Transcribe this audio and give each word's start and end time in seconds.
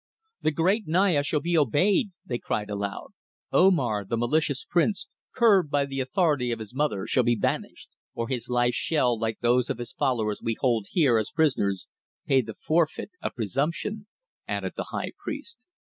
"The 0.41 0.49
great 0.49 0.87
Naya 0.87 1.21
shall 1.21 1.41
be 1.41 1.55
obeyed," 1.55 2.09
they 2.25 2.39
cried 2.39 2.71
aloud. 2.71 3.09
"Omar, 3.51 4.03
the 4.03 4.17
malicious 4.17 4.65
prince, 4.67 5.07
curbed 5.31 5.69
by 5.69 5.85
the 5.85 5.99
authority 5.99 6.49
of 6.51 6.57
his 6.57 6.73
mother, 6.73 7.05
shall 7.05 7.21
be 7.21 7.35
banished." 7.35 7.87
"Or 8.15 8.27
his 8.27 8.49
life 8.49 8.73
shall, 8.73 9.15
like 9.19 9.41
those 9.41 9.69
of 9.69 9.77
his 9.77 9.93
followers 9.93 10.41
we 10.41 10.55
hold 10.59 10.87
here 10.89 11.19
as 11.19 11.29
prisoners, 11.29 11.87
pay 12.25 12.41
the 12.41 12.55
forfeit 12.55 13.11
of 13.21 13.35
presumption," 13.35 14.07
added 14.47 14.73
the 14.75 14.85
high 14.85 15.11
priest. 15.23 15.67